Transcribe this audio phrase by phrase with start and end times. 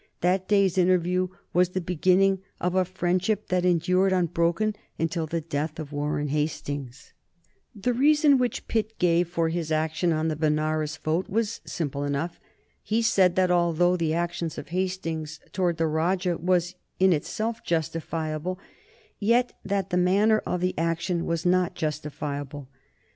[0.21, 5.77] That day's interview was the beginning of a friendship that endured unbroken until the death
[5.77, 7.13] of Warren Hastings.
[7.75, 12.39] The reason which Pitt gave for his action on the Benares vote was simple enough.
[12.81, 18.57] He said that, although the action of Hastings towards the Rajah was in itself justifiable,
[19.19, 22.69] yet that the manner of the action was not justifiable.